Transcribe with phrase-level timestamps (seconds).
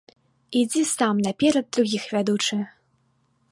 [0.61, 2.61] Ідзі сам наперад другіх ведучы!